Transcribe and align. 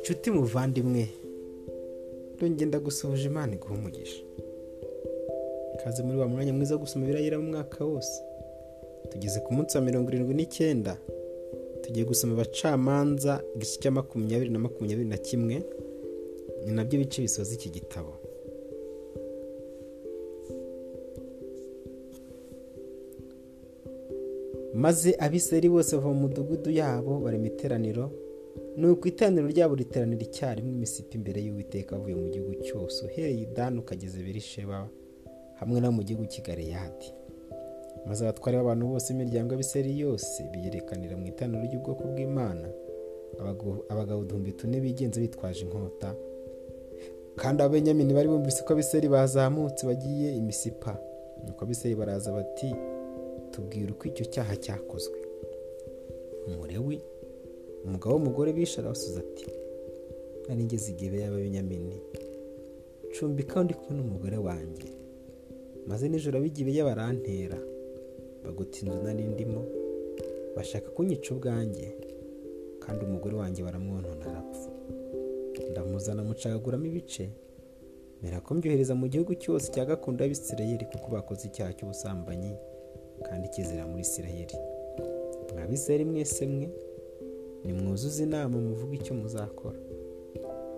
nshuti 0.00 0.30
muvandimwe. 0.30 1.08
Ndongenda 2.36 2.78
gusohoje 2.80 3.24
imana 3.26 3.54
iguha 3.54 3.74
umugisha. 3.74 4.22
Kaze 5.84 6.02
muri 6.02 6.18
wa 6.18 6.28
mwanya 6.28 6.52
mwiza 6.52 6.74
wo 6.74 6.80
gusoma 6.80 7.04
ibirayira 7.04 7.38
mu 7.38 7.48
mwaka 7.50 7.84
wose. 7.84 8.22
Tugeze 9.10 9.40
ku 9.40 9.54
munsi 9.54 9.76
wa 9.76 9.82
mirongo 9.84 10.10
irindwi 10.10 10.34
n'icyenda. 10.34 10.96
Tugiye 11.82 12.04
gusoma 12.06 12.32
abacamanza 12.32 13.42
igice 13.54 13.80
cya 13.80 13.90
makumyabiri 13.90 14.50
na 14.50 14.58
makumyabiri 14.58 15.08
na 15.08 15.16
kimwe. 15.16 15.62
Ni 16.64 16.72
na 16.72 16.84
byo 16.84 16.98
bice 16.98 17.22
bisoza 17.22 17.54
iki 17.54 17.70
gitabo. 17.70 18.12
Maze 24.74 25.14
abiseri 25.18 25.68
bose 25.68 25.96
bava 25.96 26.08
mu 26.08 26.20
mudugudu 26.28 26.70
yabo 26.70 27.20
barema 27.20 27.46
iteraniro 27.46 28.10
nuko 28.76 29.08
iteraniro 29.08 29.46
ryabo 29.48 29.74
riteranira 29.74 30.22
icyarimwe 30.22 30.72
imisipi 30.74 31.16
imbere 31.18 31.38
y'uwiteka 31.46 31.96
avuye 31.96 32.14
mu 32.14 32.28
gihugu 32.30 32.54
cyose. 32.66 33.04
Uhereye 33.06 33.42
idani 33.42 33.78
ukageze 33.78 34.18
berisheba 34.22 34.88
hamwe 35.60 35.80
no 35.80 35.92
mu 35.92 36.02
gihugu 36.02 36.26
cy'igareyadi 36.26 37.08
maze 38.06 38.20
abatware 38.24 38.56
b'abantu 38.58 38.86
bose 38.86 39.12
imiryango 39.12 39.52
y'abiseri 39.54 39.98
yose 40.00 40.42
biyerekanira 40.52 41.16
mu 41.16 41.26
iteraniro 41.26 41.62
ry'ubwoko 41.64 42.02
bw'imana. 42.10 42.68
Abagabo 43.88 44.20
uduhumbi 44.20 44.52
tune 44.52 44.80
bigenze 44.80 45.20
bitwaje 45.20 45.60
inkota. 45.66 46.14
Kandi 47.36 47.62
abenyamini 47.62 48.14
bari 48.14 48.28
bumvise 48.28 48.62
ko 48.62 48.72
abiseri 48.72 49.08
bazamutse 49.08 49.86
bagiye 49.86 50.36
imisipa 50.36 50.98
nuko 51.46 51.64
abiseri 51.64 51.94
baraza 51.94 52.32
bati 52.32 52.70
tubwira 53.54 53.92
uko 53.94 54.04
icyo 54.10 54.24
cyaha 54.32 54.54
cyakozwe. 54.64 55.18
Umurewi 56.46 56.98
umugabo 57.86 58.12
w'umugore 58.14 58.52
bishe 58.52 58.80
arabasubiza 58.80 59.20
ati 59.20 59.46
nari 60.48 60.64
ngeze 60.64 60.90
igihe 60.92 61.16
y'ababenyamini 61.22 61.96
cumbika 63.14 63.62
ndi 63.64 63.74
kumwe 63.78 63.92
n'umugore 63.96 64.36
wanjye. 64.46 64.88
Maze 65.86 66.08
nijoro 66.08 66.38
ab'igihe 66.38 66.82
barantera 66.88 67.58
bagota 68.44 68.76
inzu 68.82 68.98
nari 69.04 69.22
ndimo 69.32 69.62
bashaka 70.56 70.88
kunyica 70.94 71.28
ubwanjye 71.34 71.86
kandi 72.82 73.00
umugore 73.04 73.34
wanjye 73.40 73.60
baramwonona 73.62 74.24
arapfa. 74.30 74.70
Ndamuzana 75.70 76.22
mucagaguramo 76.28 76.86
ibice 76.90 77.24
mbera 78.20 78.40
ko 78.44 78.50
mbyohereza 78.54 78.94
mu 79.00 79.06
gihugu 79.12 79.32
cyose 79.42 79.66
cya 79.72 79.84
gakondo 79.88 80.18
y'abisirayeli 80.24 80.84
kuko 80.92 81.06
bakoze 81.14 81.42
icyaha 81.48 81.72
cy'ubusambanyi. 81.76 82.52
Kandi 83.22 83.48
kizira 83.48 83.86
muri 83.86 84.02
isirayeli 84.02 84.56
mwabiseri 85.54 86.04
mwese 86.04 86.46
mwe 86.46 86.68
nimwuzuze 87.64 88.22
inama 88.22 88.58
muvuga 88.60 88.94
icyo 88.96 89.14
muzakora. 89.14 89.78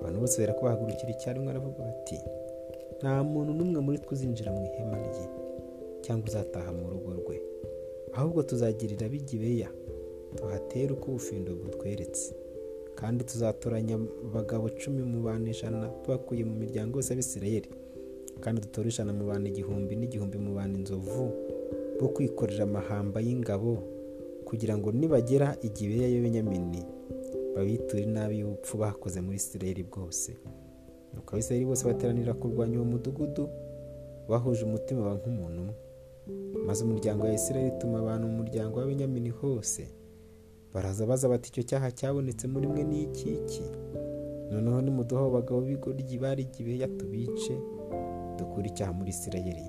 Abantu 0.00 0.20
bose 0.20 0.38
bera 0.38 0.54
bahagurukira 0.62 1.10
icyarimwe 1.10 1.50
aravuga 1.50 1.78
bati 1.88 2.18
nta 2.98 3.22
muntu 3.24 3.50
n'umwe 3.56 3.80
muri 3.80 3.98
twe 3.98 4.12
uzinjira 4.14 4.52
mu 4.52 4.62
ihema 4.68 4.96
rye 5.02 5.26
cyangwa 6.04 6.26
uzataha 6.28 6.70
mu 6.72 6.86
rugo 6.90 7.10
rwe. 7.18 7.36
Ahubwo 8.16 8.42
tuzagirira 8.42 9.06
ab'igibeya 9.06 9.68
tuhatere 10.36 10.92
uko 10.94 11.06
ubufindo 11.10 11.50
butweretse. 11.58 12.34
Kandi 12.94 13.24
tuzatoranya 13.24 13.94
abagabo 14.28 14.68
cumi 14.80 15.02
mu 15.02 15.18
bantu 15.26 15.46
ijana 15.50 15.88
tubakuye 16.02 16.44
mu 16.44 16.54
miryango 16.62 16.98
yose 16.98 17.10
y'abisirayeli. 17.12 17.68
Kandi 18.40 18.60
dutore 18.64 18.88
ijana 18.88 19.12
mu 19.12 19.24
bantu 19.26 19.46
igihumbi 19.50 19.92
n'igihumbi 19.96 20.38
mu 20.38 20.54
bantu 20.54 20.74
inzovu. 20.80 21.24
Bo 22.00 22.08
kwikorera 22.08 22.64
amahamba 22.64 23.20
y'ingabo 23.20 23.82
kugira 24.44 24.78
ngo 24.78 24.92
nibagera 24.92 25.56
igibeya 25.62 26.08
y'abenyamini 26.08 26.82
babiture 27.54 28.02
inabi 28.02 28.38
y'ubupfu 28.38 28.76
bakoze 28.78 29.20
muri 29.20 29.36
isirayeli 29.36 29.82
bwose. 29.82 30.36
Nuko 31.14 31.32
abisirayeli 31.34 31.66
bose 31.66 31.84
bateranira 31.86 32.34
kurwanya 32.34 32.76
uwo 32.78 32.84
mudugudu 32.84 33.48
bahuje 34.28 34.64
umutima 34.64 35.06
wa 35.08 35.14
nk'umuntu 35.14 35.60
umwe. 35.62 35.74
Maze 36.66 36.84
umuryango 36.84 37.24
wa 37.24 37.32
isirayeli 37.32 37.72
ituma 37.76 37.98
abantu 37.98 38.28
mu 38.28 38.34
muryango 38.36 38.78
w'abenyamini 38.78 39.30
hose 39.30 39.88
baraza 40.74 41.06
baza 41.06 41.28
bati 41.28 41.48
icyo 41.48 41.62
cyaha 41.62 41.90
cyabonetse 41.90 42.46
muri 42.48 42.66
mwe 42.66 42.84
ni 42.84 43.02
iki 43.02 43.28
iki? 43.40 43.62
Noneho 44.50 44.80
nimuduha 44.82 45.26
abagabo 45.26 45.60
b'igoryi 45.60 46.18
bari 46.18 46.42
igibeya 46.42 46.88
tubice 46.88 47.54
dukure 48.38 48.66
icyaha 48.68 48.92
muri 48.92 49.10
isirayeli. 49.10 49.64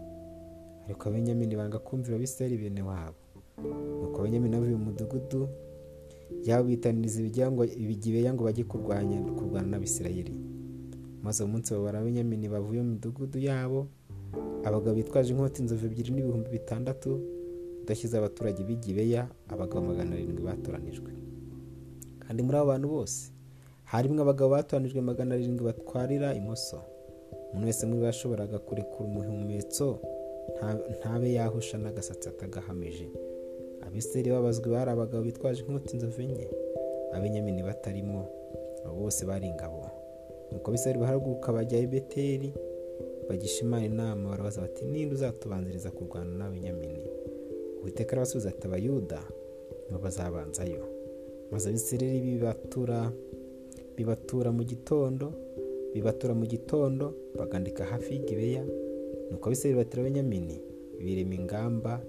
Ariko 0.87 1.09
abenyamini 1.09 1.55
banga 1.55 1.79
kumvira 1.79 2.15
abisirayeli 2.15 2.57
bene 2.57 2.81
wabo. 2.81 3.19
Nuko 4.01 4.17
abenyamini 4.21 4.55
bavuye 4.55 4.75
mu 4.79 4.85
mudugudu 4.91 5.49
yabo 6.47 6.63
bitaniriza 6.71 7.19
ibigibeya 7.83 8.33
ngo 8.33 8.43
bajye 8.47 8.63
kurwanya 8.63 9.19
kurwana 9.35 9.67
n'abisirayeli. 9.67 10.33
Maze 11.23 11.43
uwo 11.43 11.51
munsi 11.51 11.73
babara 11.75 11.99
abenyamini 11.99 12.47
bavuye 12.49 12.81
mu 12.81 12.91
midugudu 12.95 13.39
yabo 13.39 13.87
abagabo 14.63 14.95
bitwaje 14.95 15.31
inkota 15.31 15.59
inzovu 15.61 15.85
ebyiri 15.87 16.11
n'ibihumbi 16.11 16.49
bitandatu 16.49 17.19
udashyize 17.83 18.15
abaturage 18.17 18.63
b'igibeya 18.63 19.27
abagabo 19.51 19.81
magana 19.91 20.15
arindwi 20.15 20.43
batoranijwe. 20.43 21.11
Kandi 22.23 22.39
muri 22.43 22.57
abo 22.57 22.67
bantu 22.71 22.87
bose 22.95 23.31
harimo 23.91 24.21
abagabo 24.23 24.49
batoranijwe 24.55 25.01
magana 25.01 25.35
arindwi 25.35 25.63
batwarira 25.65 26.35
imoso. 26.35 26.79
Umuntu 27.51 27.67
wese 27.67 27.83
muri 27.87 27.99
bo 27.99 28.05
yashoboraga 28.05 28.59
kurekura 28.59 29.07
umuhumetso 29.09 29.99
ntabe 30.97 31.27
yahusha 31.37 31.77
n'agasatsi 31.77 32.29
atagahamije 32.29 33.07
abiseri 33.85 34.29
babazwe 34.31 34.67
bari 34.69 34.89
abagabo 34.91 35.23
bitwaje 35.23 35.61
inkota 35.63 35.91
inzovu 35.93 36.21
enye. 36.21 36.47
Abenyamini 37.15 37.63
batarimo. 37.63 38.21
Abo 38.85 38.95
bose 39.07 39.25
bari 39.25 39.47
ingabo. 39.47 39.79
Nuko 40.51 40.67
abiseri 40.71 40.99
barahaguruka 40.99 41.51
bajya 41.53 41.79
i 41.79 41.87
beteri 41.87 42.49
bagisha 43.29 43.61
imana 43.65 43.85
inama 43.85 44.29
barabaza 44.29 44.61
bati 44.61 44.85
ninde 44.85 45.15
uzatubanziriza 45.15 45.91
kurwana 45.91 46.31
n'abenyamini 46.37 47.03
uwiteka 47.81 48.11
arabasubiza 48.11 48.49
ati 48.49 48.67
abayuda 48.67 49.19
nibo 49.87 49.99
bazabanzayo. 50.03 50.83
Maze 51.51 51.69
abisireri 51.69 52.19
bibatura 52.19 53.11
bibatura 53.97 54.51
mu 54.51 54.63
gitondo 54.63 55.25
bibatura 55.93 56.33
mu 56.33 56.45
gitondo 56.45 57.13
bagandika 57.39 57.85
hafi 57.85 58.13
y'igibeya 58.13 58.63
nuko 59.31 59.45
abisireri 59.49 59.77
batera 59.77 60.01
abenyamini 60.03 60.61
birema 60.99 61.33
ingamba 61.35 62.01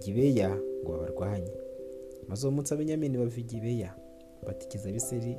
gibeya 0.00 0.50
ngo 0.82 0.92
babarwanye. 0.92 1.52
Maze 2.28 2.46
uwo 2.46 2.54
munsi 2.56 2.74
abenyamini 2.74 3.18
bava 3.18 3.40
igibeya 3.40 3.90
batikiza 4.46 4.88
abiseri 4.88 5.36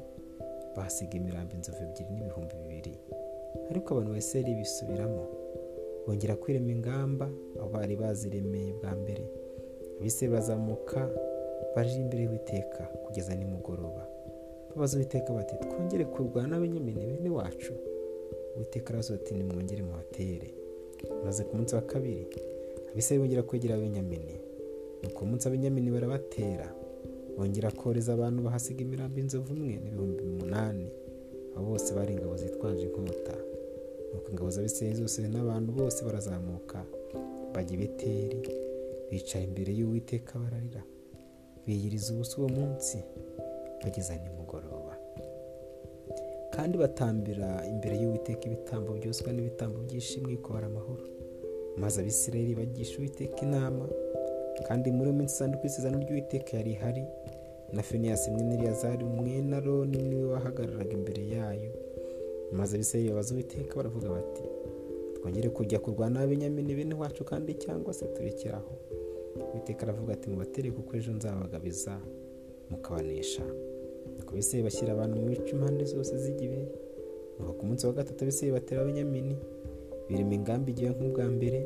bahasiga 0.75 1.17
imirambo 1.17 1.53
inzovu 1.55 1.81
ebyiri 1.83 2.11
n'ibihumbi 2.13 2.55
bibiri. 2.61 2.93
Ariko 3.69 3.87
abantu 3.93 4.11
baseri 4.13 4.55
bisubiramo 4.59 5.23
bongera 6.05 6.35
kwirema 6.35 6.71
ingamba 6.71 7.27
aho 7.59 7.69
bari 7.69 7.95
baziremeye 7.95 8.73
bwa 8.73 8.91
mbere. 8.95 9.25
Abiseri 9.99 10.31
bazamuka 10.31 11.09
baje 11.75 11.95
imbere 11.99 12.23
y'uwiteka 12.23 12.83
kugeza 13.05 13.35
nimugoroba. 13.35 14.03
Babaza 14.69 14.97
uwiteka 14.97 15.33
bati 15.33 15.55
twongere 15.55 16.05
kurwana 16.05 16.47
n'abenyamini 16.47 17.05
bene 17.05 17.29
wacu. 17.29 17.73
Uwiteka 18.55 18.89
arabaza 18.89 19.15
ati 19.15 19.33
nimwongere 19.33 19.83
muhatere 19.83 20.49
maze 21.25 21.43
ku 21.43 21.57
munsi 21.57 21.75
wa 21.75 21.81
kabiri 21.81 22.27
abiseri 22.91 23.19
bongera 23.19 23.43
kwegera 23.43 23.75
abenyamini 23.75 24.35
nuko 25.03 25.19
umunsi 25.25 25.47
abenyamini 25.47 25.91
barabatera 25.91 26.67
bongera 27.37 27.71
kohereza 27.71 28.13
abantu 28.13 28.39
bahasiga 28.43 28.81
imirambo 28.83 29.19
inzovu 29.19 29.53
umwe 29.53 29.75
n'ibihumbi 29.79 30.21
umunani. 30.23 30.87
Abo 31.55 31.65
bose 31.71 31.89
bari 31.95 32.13
ingabo 32.13 32.35
zitwaje 32.37 32.83
inkota. 32.87 33.35
Nuko 34.13 34.27
ingabo 34.31 34.49
z'abisirayeli 34.51 34.99
zose 35.01 35.27
n'abantu 35.27 35.69
bose 35.79 35.99
barazamuka 36.07 36.79
bajya 37.53 37.73
i 37.75 37.79
beteri 37.81 38.39
bicara 39.11 39.43
imbere 39.47 39.71
y'uwiteka 39.79 40.39
bararira. 40.39 40.83
Biyiriza 41.65 42.13
ubusa 42.13 42.37
uwo 42.37 42.49
munsi 42.49 42.97
bageza 43.83 44.13
nimugoroba 44.15 44.38
kandi 46.59 46.77
batambira 46.77 47.49
imbere 47.71 47.95
y'uwiteka 48.01 48.43
ibitambo 48.45 48.89
byoswa 48.99 49.31
n'ibitambo 49.33 49.77
by'ishimwe 49.85 50.35
kubara 50.43 50.67
amahoro. 50.67 51.03
Maze 51.81 52.01
abisirayeli 52.01 52.55
bagisha 52.55 52.97
uwiteka 52.99 53.39
inama 53.47 53.85
kandi 54.67 54.91
muri 54.91 55.07
iyo 55.09 55.17
minsi 55.19 55.33
isanduku 55.35 55.63
y'isezerano 55.65 56.03
ry'uwiteka 56.03 56.57
yari 56.57 56.71
ihari. 56.71 57.03
Na 57.73 57.81
feniyasi 57.83 58.31
mwene 58.31 58.53
eliyazari 58.55 59.03
mwene 59.05 59.55
aroni 59.55 59.97
ni 60.01 60.15
we 60.15 60.25
wahagararaga 60.33 60.91
imbere 60.99 61.27
yayo. 61.35 61.71
Maze 62.51 62.75
abisirayeli 62.75 63.09
babaza 63.11 63.33
uwiteka 63.33 63.75
baravuga 63.75 64.09
bati 64.09 64.43
twongere 65.15 65.49
kujya 65.49 65.79
kurwana 65.79 66.19
n'abenyamini 66.19 66.75
bene 66.75 66.95
wacu 66.95 67.23
kandi 67.23 67.53
cyangwa 67.53 67.93
se 67.93 68.05
turekeraho 68.05 68.73
uwiteka 69.53 69.83
aravuga 69.83 70.13
ati 70.13 70.29
mubatere 70.29 70.71
kuko 70.71 70.97
ejo 70.97 71.11
nzabagabiza 71.11 71.99
mukabanesha. 72.69 73.43
Abisirayeli 74.31 74.65
bashyira 74.67 74.91
abantu 74.93 75.13
mu 75.19 75.25
bice 75.29 75.51
impande 75.55 75.83
zose 75.85 76.13
z'igibe 76.23 76.59
nuko 77.37 77.51
ku 77.57 77.63
munsi 77.67 77.83
wa 77.87 77.93
gatatu 77.93 78.19
abisirayeli 78.23 78.55
batera 78.57 78.81
abenyamini 78.81 79.35
birema 80.09 80.33
ingamba 80.33 80.67
igihe 80.73 80.89
nk'ubwa 80.89 81.25
mbere. 81.35 81.59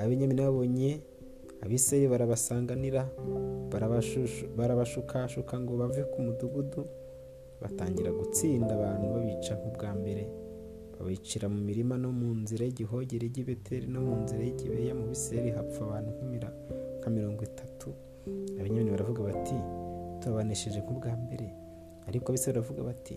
Abenyamini 0.00 0.40
babonye 0.42 0.90
abiseri 1.64 2.06
barabasanganira 2.12 3.02
barabashukashuka 4.56 5.54
ngo 5.60 5.72
bave 5.76 6.02
ku 6.12 6.18
mudugudu. 6.22 6.82
Batangira 7.60 8.10
gutsinda 8.12 8.72
abantu 8.74 9.04
babica 9.14 9.52
nk'ubwa 9.58 9.90
mbere. 10.00 10.24
Babicira 10.96 11.46
mu 11.52 11.60
mirima 11.68 11.94
no 11.98 12.10
mu 12.12 12.30
nzira 12.40 12.64
y'igihogere 12.64 13.26
ry'ibeteri 13.32 13.86
no 13.86 14.00
mu 14.06 14.14
nzira 14.22 14.42
y'igibeya 14.44 14.92
mu 14.94 15.04
biseri 15.12 15.50
hapfa 15.56 15.80
abantu 15.84 16.10
nka 17.00 17.08
mirongo 17.10 17.40
itatu. 17.50 17.88
Abenyamini 18.58 18.90
baravuga 18.94 19.20
bati 19.28 19.56
tubabanesheje 20.20 20.80
nk'ubwa 20.80 21.12
mbere. 21.24 21.46
Ariko 22.08 22.32
abiseri 22.32 22.54
baravuga 22.58 22.82
bati 22.82 23.16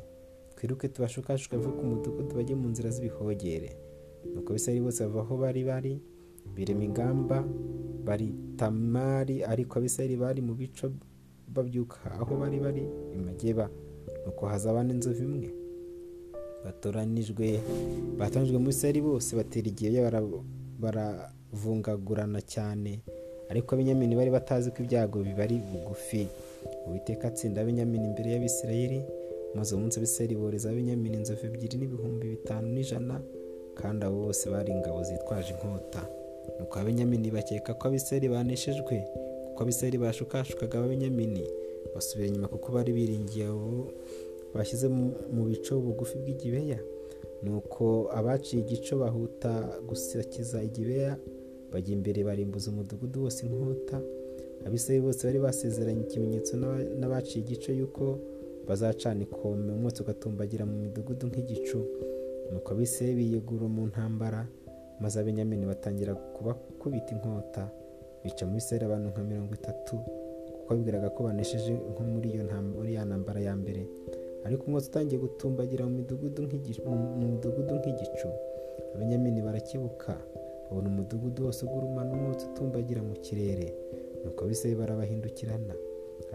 twiruke 0.55 0.87
tubashukashuka 0.89 1.57
bave 1.57 1.69
ku 1.77 1.83
mudugudu 1.85 2.35
bajye 2.35 2.55
mu 2.55 2.69
nzira 2.69 2.89
z'ibihogere. 2.89 3.69
Nuko 4.33 4.49
abiseri 4.53 4.79
bose 4.81 5.03
bava 5.05 5.21
aho 5.21 5.37
bari 5.37 5.61
bari 5.63 5.93
birema 6.55 6.83
ingamba 6.83 7.43
bari 8.07 8.33
tamari 8.57 9.43
ariko 9.43 9.79
abiseri 9.79 10.15
bari 10.17 10.41
mu 10.41 10.53
bico 10.55 10.89
babyuka 11.53 11.99
aho 12.19 12.35
bari 12.41 12.57
bari 12.59 12.83
imageba 13.13 13.69
nuko 14.25 14.45
hazaba 14.47 14.83
n'inzovu 14.83 15.23
imwe. 15.23 15.49
Batoranijwe 16.65 17.59
batanjwe 18.17 18.57
muri 18.57 18.73
seri 18.73 18.99
bose 19.01 19.35
batera 19.35 19.67
igihe 19.69 20.01
baravungagurana 20.81 22.41
cyane. 22.41 23.01
Ariko 23.49 23.75
abenyamini 23.75 24.15
bari 24.15 24.31
batazi 24.31 24.71
ko 24.71 24.83
ibyago 24.83 25.23
bibari 25.23 25.61
bugufi. 25.63 26.27
Uwiteka 26.87 27.27
atsinda 27.27 27.61
abenyamini 27.61 28.05
imbere 28.07 28.31
y'abisirayeli 28.31 28.99
maze 29.55 29.75
uwo 29.75 29.81
munsi 29.81 29.97
abisirayeli 29.99 30.35
boreza 30.35 30.69
abenyamini 30.69 31.17
inzovu 31.17 31.45
ebyiri 31.45 31.77
n'ibihumbi 31.77 32.25
bitanu 32.33 32.67
n'ijana 32.73 33.15
kandi 33.79 34.05
abo 34.05 34.17
bose 34.25 34.49
bari 34.49 34.71
ingabo 34.71 35.03
zitwaje 35.03 35.53
inkota. 35.53 36.01
Nuko 36.59 36.79
abenyamini 36.79 37.31
bakeka 37.31 37.73
ko 37.73 37.87
abisirayeli 37.87 38.27
baneshejwe 38.33 38.95
kuko 39.47 39.59
abisirayeli 39.63 39.97
bashukashukaga 39.97 40.75
abenyamini 40.83 41.43
basubira 41.95 42.27
inyuma 42.27 42.47
kuko 42.47 42.67
bari 42.75 42.91
biringiye 42.97 43.45
abo 43.47 43.91
bashyize 44.53 44.87
mu 45.35 45.43
bico 45.49 45.73
bugufi 45.85 46.15
bw'igibeya. 46.21 46.79
Nuko 47.43 48.09
abaciye 48.17 48.61
igico 48.63 48.93
bahuta 48.97 49.51
gusakiza 49.87 50.57
igibeya 50.63 51.17
bajya 51.71 51.93
imbere 51.93 52.23
barimbuza 52.23 52.71
umudugudu 52.71 53.23
wose 53.23 53.45
inkota 53.45 54.01
abisirayeli 54.67 55.05
bose 55.05 55.21
bari 55.27 55.39
basezeranye 55.39 56.01
ikimenyetso 56.03 56.53
n'abaciye 56.99 57.39
igico 57.45 57.71
y'uko 57.79 58.03
bazacana 58.67 59.21
ikome 59.23 59.71
umwotsi 59.73 60.01
ugatumbagira 60.03 60.63
mu 60.69 60.75
midugudu 60.83 61.23
nk'igicu. 61.27 61.79
Nuko 62.51 62.69
abisirayeli 62.73 63.17
biyegura 63.19 63.67
mu 63.75 63.83
ntambara 63.91 64.41
maze 65.01 65.15
abenyamini 65.19 65.65
batangira 65.71 66.13
kubakubita 66.35 67.09
inkota. 67.15 67.63
Bica 68.23 68.43
mu 68.47 68.53
bisirayeli 68.59 68.85
abantu 68.85 69.07
nka 69.13 69.21
mirongo 69.23 69.53
itatu 69.59 69.95
kuko 70.55 70.69
bibwiraga 70.75 71.09
ko 71.15 71.19
banesheje 71.27 71.73
nko 71.91 72.01
muri 72.11 72.27
iyo 72.33 72.43
ntambara 73.07 73.39
ya 73.47 73.53
mbere. 73.55 73.81
Ariko 74.45 74.61
umwotsi 74.67 74.89
utangiye 74.89 75.19
gutumbagira 75.25 75.83
mu 75.87 75.91
midugudu 75.97 76.39
nk'igicu. 76.47 78.27
Abenyamini 78.95 79.39
barakibuka 79.41 80.13
babona 80.67 80.87
umudugudu 80.89 81.45
wose 81.45 81.59
ugurumana 81.65 82.11
umwotsi 82.13 82.45
utumbagira 82.51 83.01
mu 83.07 83.13
kirere. 83.25 83.67
Nuko 84.27 84.43
abisirayeli 84.45 84.79
barabahindukirana 84.81 85.73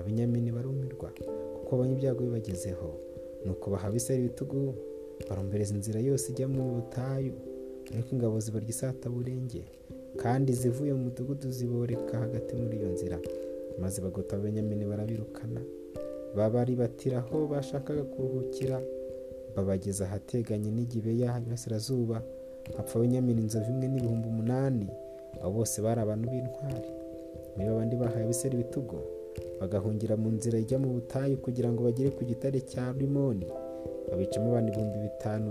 abenyamini 0.00 0.48
barumirwa 0.52 1.12
kuko 1.54 1.70
babonye 1.76 1.92
ibyago 2.00 2.24
bibagezeho. 2.24 2.88
Nuko 3.44 3.70
baha 3.70 3.88
abisirayeli 3.88 4.26
ibitugu 4.26 4.74
barombereza 5.28 5.74
inzira 5.76 6.00
yose 6.00 6.32
ijya 6.32 6.48
mu 6.48 6.62
butayu. 6.80 7.32
Ariko 7.92 8.08
ingabo 8.16 8.40
zibarya 8.40 8.68
isataburenge 8.70 9.62
kandi 10.16 10.52
zivuye 10.52 10.92
mu 10.94 11.04
mudugudu 11.12 11.50
ziboreka 11.50 12.14
hagati 12.24 12.56
muri 12.56 12.76
iyo 12.80 12.88
nzira 12.94 13.18
maze 13.80 14.00
bagota 14.00 14.36
abenyamini 14.36 14.84
barabirukana. 14.84 15.60
Babaribatira 16.36 17.18
aho 17.18 17.46
bashakaga 17.46 18.02
kuruhukira. 18.04 18.80
Babageza 19.56 20.04
ahateganye 20.04 20.70
n'igibeya 20.72 21.36
iburasirazuba. 21.38 22.22
Hapfa 22.76 22.94
abenyamini 22.98 23.40
inzovu 23.42 23.68
imwe 23.70 23.86
n'ibihumbi 23.88 24.26
umunani. 24.28 24.88
Abo 25.42 25.50
bose 25.60 25.82
bari 25.84 26.00
abantu 26.00 26.24
b'intwari. 26.32 26.88
Muri 27.56 27.68
babandi 27.70 27.94
bahaye 27.96 28.24
abiseri 28.24 28.54
ibitugu 28.56 28.98
bagahungira 29.60 30.14
mu 30.16 30.28
nzira 30.36 30.58
ijya 30.58 30.78
mu 30.82 30.88
butayu 30.96 31.36
kugira 31.44 31.68
ngo 31.72 31.80
bagere 31.86 32.10
ku 32.16 32.22
gitare 32.24 32.58
cya 32.70 32.84
rimoni. 32.98 33.46
Babicamo 34.10 34.46
abantu 34.50 34.68
ibihumbi 34.72 34.98
bitanu 35.08 35.46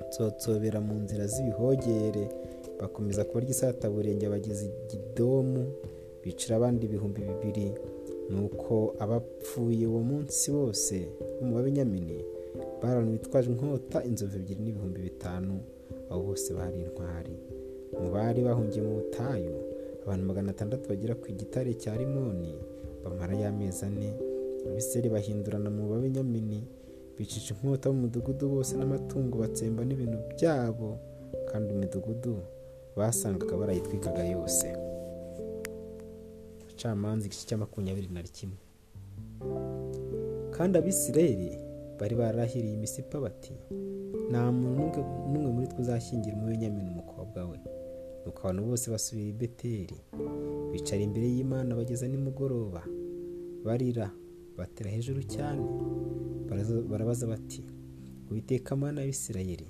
batsotsobera 0.00 0.78
mu 0.80 0.94
nzira 1.04 1.24
z'ibihogere. 1.32 2.24
Bakomeza 2.80 3.24
kubarya 3.24 3.50
isataburenge 3.54 4.26
bageze 4.28 4.64
igidomu 4.66 5.62
bicira 6.22 6.56
abandi 6.56 6.82
ibihumbi 6.88 7.20
bibiri. 7.28 7.68
Nuko 8.30 8.74
abapfuye 8.98 9.84
uwo 9.86 10.00
munsi 10.10 10.50
bose 10.56 10.96
bo 11.38 11.42
mu 11.46 11.52
babenyamini 11.56 12.18
bari 12.80 13.00
bitwaje 13.20 13.48
inkota 13.52 13.98
inzovu 14.08 14.36
ebyiri 14.40 14.60
n'ibihumbi 14.64 15.00
bitanu. 15.08 15.54
Abo 16.10 16.20
bose 16.32 16.48
bari 16.56 16.78
intwari. 16.84 17.36
Mu 18.00 18.08
bari 18.14 18.40
bahungiye 18.42 18.82
mu 18.86 18.92
butayu 18.98 19.54
abantu 20.04 20.24
magana 20.26 20.50
atandatu 20.50 20.84
bagera 20.88 21.14
ku 21.14 21.26
gitare 21.32 21.74
cya 21.74 21.96
rimoni 21.96 22.52
bamara 23.02 23.34
y'amezi 23.42 23.84
ane 23.88 24.08
abiseri 24.68 25.08
bahindurana 25.08 25.70
mu 25.70 25.88
babenyamini 25.90 26.60
bicisha 27.16 27.54
inkota 27.54 27.92
mu 27.92 27.98
mudugudu 28.08 28.48
bose 28.48 28.72
n'amatungo 28.76 29.38
batsemba 29.42 29.84
n'ibintu 29.84 30.18
byabo 30.36 30.98
kandi 31.50 31.68
imidugudu 31.74 32.34
basangaga 32.96 33.54
barayitwikaga 33.60 34.22
yose. 34.34 34.66
Abacamanza 36.62 37.26
igice 37.26 37.46
cya 37.48 37.56
makumyabiri 37.58 38.08
na 38.12 38.22
kimwe. 38.22 38.58
Kandi 40.54 40.78
abisirayeli 40.78 41.50
bari 41.98 42.14
barahiriye 42.20 42.74
imisipa 42.74 43.20
bati 43.20 43.54
nta 44.30 44.42
muntu 44.52 45.00
n'umwe 45.30 45.50
muri 45.54 45.66
twe 45.70 45.80
uzashyingira 45.82 46.36
umubenyamini 46.36 46.88
umukobwa 46.90 47.40
we. 47.50 47.58
Nuko 48.24 48.38
abantu 48.40 48.62
bose 48.68 48.90
basubira 48.90 49.28
i 49.28 49.32
beteri 49.32 49.96
bicara 50.72 51.02
imbere 51.02 51.26
y'imana 51.34 51.76
bageza 51.76 52.08
nimugoroba 52.08 52.82
barira 53.64 54.06
batera 54.58 54.90
hejuru 54.90 55.22
cyane 55.34 55.64
barabaza 56.90 57.26
bati 57.26 57.62
witeka 58.30 58.74
amana 58.74 59.00
y'abisirayeli 59.00 59.68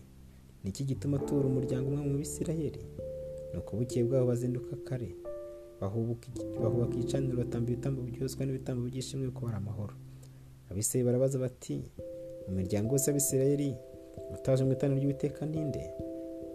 ni 0.64 0.70
iki 0.70 0.84
gituma 0.84 1.16
atura 1.16 1.46
umuryango 1.48 1.88
umwe 1.88 2.02
mu 2.08 2.16
bisirayeli? 2.18 2.80
Nuko 3.52 3.76
bukeye 3.76 4.04
bwabo 4.08 4.26
bazinduka 4.32 4.76
kare 4.86 5.10
bahubaka 5.80 6.94
igicaniro 6.96 7.36
batamba 7.36 7.68
ibitambo 7.70 8.00
byoswa 8.02 8.42
n'ibitambo 8.46 8.80
by'ishimwe 8.88 9.28
kubara 9.36 9.56
amahoro. 9.60 9.94
Abisirayeli 10.70 11.06
barabaza 11.06 11.36
bati 11.38 11.76
mu 12.48 12.52
miryango 12.58 12.88
yose 12.96 13.06
y'abisirayeli 13.10 13.76
utaje 14.34 14.64
mu 14.64 14.72
itaniro 14.72 15.00
ry'uwiteka 15.00 15.44
ninde 15.46 15.82
ko 16.00 16.03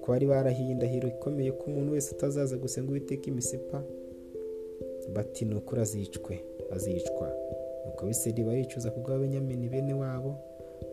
bari 0.10 0.26
barahiye 0.32 0.72
indahiro 0.72 1.08
ikomeye 1.10 1.52
ko 1.52 1.64
umuntu 1.70 1.94
wese 1.96 2.10
utazaza 2.16 2.58
gusenga 2.58 2.90
uwiteka 2.92 3.26
imisipa 3.32 3.78
bati 5.14 5.46
ni 5.46 5.56
ukuri 5.56 5.82
azicwe 5.82 6.36
azicwa. 6.76 7.28
Nuko 7.86 8.00
abisirayeli 8.06 8.44
baricuza 8.48 8.92
ku 8.94 9.00
bw'abenyamini 9.04 9.70
bene 9.70 9.94
wabo 9.94 10.32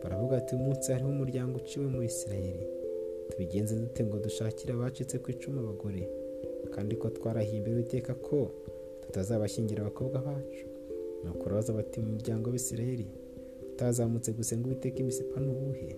baravuga 0.03 0.37
ati 0.37 0.55
uyu 0.55 0.63
munsi 0.65 0.91
hariho 0.91 1.09
umuryango 1.09 1.57
uciwe 1.57 1.85
mu 1.93 2.01
isirayeli. 2.03 2.65
Tubigenze 3.29 3.75
dute 3.75 4.01
ngo 4.05 4.17
dushakire 4.25 4.73
abacitse 4.73 5.15
ku 5.21 5.27
icumu 5.31 5.59
abagore? 5.59 6.03
Kandi 6.73 6.95
ko 6.95 7.09
twarahiye 7.09 7.57
imbere 7.57 7.75
ko 8.25 8.37
tutazabashyingira 9.01 9.81
abakobwa 9.81 10.17
bacu? 10.27 10.65
Nuko 11.23 11.43
urabaza 11.45 11.73
bati 11.73 11.99
mu 12.01 12.09
muryango 12.15 12.49
w'isirayeli 12.49 13.07
utazamutse 13.73 14.31
gusenga 14.31 14.65
uwiteka 14.67 14.97
imisipa 14.99 15.37
n'ubuhe 15.39 15.89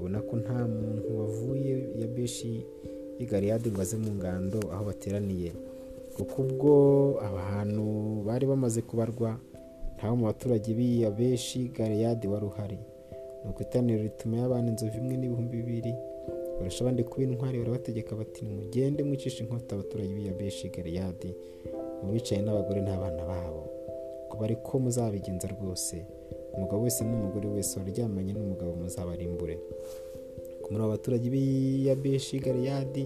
ubona 0.00 0.18
ko 0.24 0.36
nta 0.42 0.58
muntu 0.64 1.08
wavuye 1.20 1.74
ya 2.00 2.08
beshi 2.08 2.64
y'i 3.20 3.26
galiyadi 3.28 3.68
ngo 3.70 3.80
aze 3.84 3.96
mu 4.00 4.10
ngando 4.16 4.58
aho 4.72 4.82
bateraniye. 4.88 5.52
Kuko 6.16 6.42
ubwo 6.42 6.72
abantu 7.28 7.84
bari 8.26 8.44
bamaze 8.48 8.80
kubarwa 8.82 9.36
ntawe 9.96 10.14
mu 10.16 10.24
baturage 10.32 10.72
b'iyi 10.74 11.04
beshi 11.18 11.68
galiyadi 11.76 12.24
wari 12.32 12.46
uhari. 12.48 12.78
Nuko 13.44 13.60
iteraniro 13.62 14.02
rituma 14.02 14.36
y'abana 14.40 14.68
inzovu 14.72 14.96
imwe 14.98 15.16
n'ibihumbi 15.16 15.56
bibiri. 15.60 15.92
Barusha 16.58 16.80
abandi 16.84 17.04
kuba 17.04 17.22
intwari 17.24 17.56
barabategeka 17.58 18.16
bati 18.16 18.44
mugende 18.44 19.00
mwicishe 19.04 19.44
inkota 19.44 19.74
abaturage 19.76 20.12
b'iya 20.16 20.32
beshi 20.32 20.68
galiyadi 20.68 21.30
mu 22.02 22.12
bicaye 22.12 22.40
n'abagore 22.42 22.80
n'abana 22.80 23.22
babo. 23.30 23.62
Kuba 24.28 24.44
ariko 24.44 24.78
muzabigenza 24.80 25.48
rwose. 25.48 25.96
Umugabo 26.56 26.82
wese 26.84 27.04
n'umugore 27.04 27.46
wese 27.48 27.72
waryamanye 27.80 28.32
n'umugabo 28.32 28.72
muzabarimbure. 28.80 29.56
Muri 30.70 30.82
abaturage 30.84 31.26
b'iya 31.34 31.94
beshi 31.98 32.38
galiyadi 32.38 33.04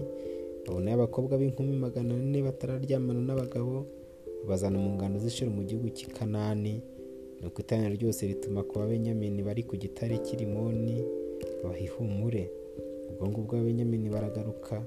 babona 0.65 0.93
abakobwa 0.93 1.33
b'inkumi 1.37 1.73
magana 1.77 2.13
ane 2.13 2.39
batararyamana 2.47 3.21
n'abagabo 3.25 3.85
babazana 4.45 4.77
mu 4.77 4.93
ngano 4.95 5.17
z'ishuri 5.23 5.49
mu 5.49 5.61
gihugu 5.65 5.89
cy'i 5.95 6.09
kanani. 6.13 6.81
Nuko 7.41 7.61
iteraniro 7.61 7.95
ryose 7.97 8.21
rituma 8.29 8.61
ku 8.63 8.79
babenyamini 8.79 9.41
bari 9.43 9.61
ku 9.67 9.75
gitare 9.77 10.15
cy'irimoni 10.25 10.97
babaha 11.61 11.81
ihumure 11.81 12.43
ubwo 13.11 13.23
ngubwo 13.29 13.53
abenyamini 13.59 14.07
baragaruka 14.09 14.81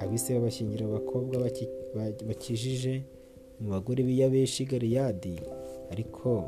abise 0.00 0.32
babashyingira 0.36 0.86
abakobwa 0.86 1.36
bakijije 2.28 3.02
mu 3.60 3.72
bagore 3.74 4.00
b'iyabeshi 4.06 4.64
galeyadi. 4.70 5.36
Ariko 5.92 6.46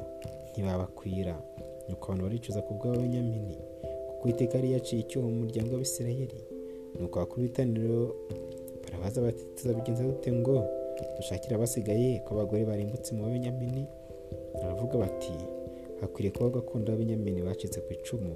ntibabakwira. 0.53 1.35
Nuko 1.89 2.05
abantu 2.07 2.25
baricuza 2.25 2.61
ku 2.63 2.75
bw'abenyamini 2.79 3.57
kuko 4.09 4.29
iteka 4.29 4.55
yari 4.59 4.73
yaciye 4.73 5.01
icyuho 5.03 5.27
mu 5.29 5.37
muryango 5.43 5.71
w'abisirayeli. 5.75 6.39
Nuko 7.01 7.15
abakuru 7.19 7.43
b'itaniro 7.43 8.01
barabaza 8.85 9.19
bati 9.21 9.43
tuzabigenza 9.57 10.05
dute 10.05 10.33
ngo 10.33 10.63
dushakire 11.17 11.55
abasigaye 11.57 12.21
ko 12.25 12.35
abagore 12.35 12.63
barimbutse 12.65 13.11
mu 13.17 13.25
babenyamini 13.27 13.83
baravuga 14.55 14.95
bati 14.99 15.33
hakwiriye 16.01 16.31
kuba 16.33 16.51
gakondo 16.61 16.93
y'abenyamini 16.93 17.43
bacitse 17.43 17.81
ku 17.81 17.91
icumu 17.97 18.35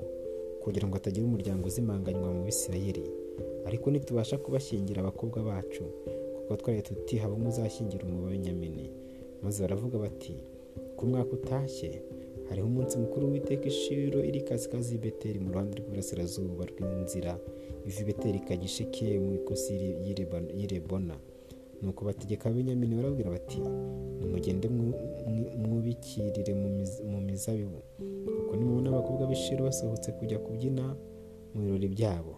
kugira 0.63 0.87
ngo 0.89 0.95
hatagira 0.99 1.27
umuryango 1.27 1.67
uzimanganywa 1.71 2.33
mu 2.35 2.43
bisirayeli. 2.49 3.05
Ariko 3.69 3.91
nitubasha 3.91 4.39
kubashyingira 4.39 4.99
abakobwa 5.03 5.43
bacu 5.43 5.85
kuko 6.35 6.57
twari 6.57 6.83
tuti 6.83 7.15
haba 7.23 7.35
uzashyingira 7.49 8.03
umubenyamini 8.07 8.91
maze 9.43 9.63
baravuga 9.63 9.99
bati 9.99 10.35
ku 10.97 11.07
mwaka 11.07 11.33
utashye. 11.33 12.03
Hariho 12.49 12.67
umunsi 12.67 12.99
mukuru 12.99 13.33
w'iteka 13.33 13.67
ishiro 13.67 14.19
iri 14.25 14.41
kasikazi 14.41 14.95
y'ibeteri 14.95 15.39
mu 15.41 15.53
ruhande 15.53 15.73
rw'iburasirazuba 15.79 16.65
rw'inzira. 16.71 17.39
Iva 17.87 18.01
ibeteri 18.03 18.39
ikajya 18.39 18.65
isheke 18.65 19.19
mu 19.19 19.35
ikosi 19.35 19.73
y'irebona 20.57 21.17
nuko 21.83 22.05
bategeka 22.05 22.49
abenyamini 22.51 22.95
barabwira 22.97 23.31
bati 23.31 23.61
nimugende 24.19 24.69
mwubikirire 25.59 26.55
mu 27.11 27.21
mizabibu 27.21 27.81
kuko 28.39 28.57
nimubona 28.57 28.89
abakobwa 28.91 29.27
b'ishiro 29.27 29.65
basohotse 29.65 30.13
kujya 30.13 30.39
kubyina 30.39 30.97
mu 31.55 31.61
birori 31.63 31.89
byabo. 31.89 32.35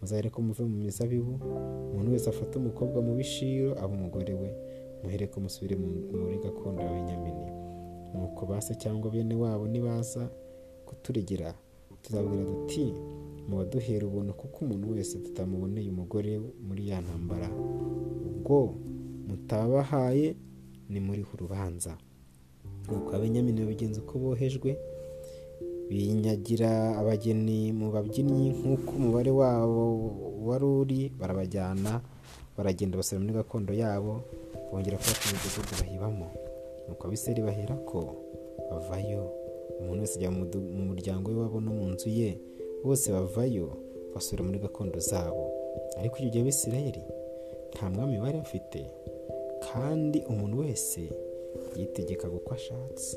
Muzahera 0.00 0.30
ko 0.30 0.42
muve 0.42 0.64
mu 0.64 0.76
mizabibu 0.88 1.36
umuntu 1.92 2.12
wese 2.12 2.30
afata 2.30 2.58
umukobwa 2.58 2.98
mu 3.02 3.12
bishiro 3.14 3.72
aba 3.82 3.92
umugore 3.94 4.34
we. 4.34 4.50
Muhere 5.02 5.26
ko 5.26 5.40
musubire 5.40 5.76
muri 5.76 6.36
gakondo 6.44 6.82
y'abenyamini 6.82 7.44
nuko 8.14 8.46
base 8.46 8.74
cyangwa 8.74 9.10
bene 9.10 9.34
wabo 9.34 9.66
nibaza 9.68 10.28
kuturegera 10.86 11.54
tuzabwira 12.02 12.44
duti 12.44 12.94
mubaduhera 13.48 14.06
ubuntu 14.06 14.32
kuko 14.34 14.56
umuntu 14.64 14.90
wese 14.94 15.18
tutamuboneye 15.18 15.90
umugore 15.90 16.38
muri 16.66 16.88
ya 16.88 17.00
ntambara 17.00 17.48
ubwo 18.28 18.74
mutabahaye 19.28 20.36
ni 20.90 21.00
muriho 21.00 21.30
urubanza 21.34 21.96
nuko 22.88 23.10
abenyamini 23.16 23.60
babigenza 23.62 24.00
uko 24.00 24.18
bohejwe 24.18 24.70
binyagira 25.88 26.70
abageni 27.00 27.72
mu 27.74 27.90
babyinnyi 27.94 28.50
nk'uko 28.58 28.90
umubare 28.98 29.30
wabo 29.30 29.82
wari 30.46 30.64
uri 30.80 31.00
barabajyana 31.18 32.00
baragenda 32.56 32.94
basubira 32.98 33.22
muri 33.22 33.34
gakondo 33.38 33.72
yabo 33.74 34.22
bongera 34.70 34.98
kubaka 35.02 35.24
imidugudu 35.26 35.72
bahibamo. 35.80 36.26
Nuko 36.88 37.06
abiseri 37.06 37.42
bahera 37.42 37.74
ko 37.88 38.00
bavayo 38.70 39.22
umuntu 39.80 40.00
wese 40.02 40.16
ajya 40.18 40.30
mu 40.30 40.44
muryango 40.90 41.30
w'iwabo 41.30 41.60
no 41.60 41.70
mu 41.72 41.86
nzu 41.92 42.08
ye 42.08 42.30
bose 42.84 43.12
bavayo 43.12 43.66
basubira 44.14 44.44
muri 44.44 44.58
gakondo 44.58 44.98
zabo. 44.98 45.44
Ariko 45.98 46.14
icyo 46.18 46.30
gihe 46.30 46.42
abisirayeli 46.44 47.02
nta 47.72 47.90
mwami 47.90 48.18
bari 48.22 48.38
bafite 48.38 48.80
kandi 49.66 50.18
umuntu 50.28 50.58
wese 50.64 51.00
yitegekaga 51.76 52.36
uko 52.36 52.54
ashatse. 52.54 53.16